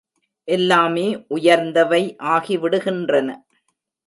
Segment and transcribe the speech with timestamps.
[0.47, 1.05] எல்லாமே
[1.27, 2.01] உயர்ந்தவை
[2.31, 3.29] ஆகிவிடுகின்றன.